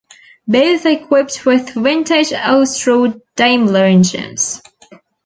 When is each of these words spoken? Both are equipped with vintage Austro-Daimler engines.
Both 0.47 0.87
are 0.87 0.93
equipped 0.93 1.45
with 1.45 1.75
vintage 1.75 2.33
Austro-Daimler 2.33 3.83
engines. 3.83 4.59